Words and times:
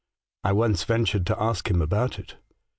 I 0.43 0.51
once 0.53 0.83
ventured 0.83 1.27
to 1.27 1.39
ask 1.39 1.69
him 1.69 1.79
about 1.79 2.17
it. 2.17 2.35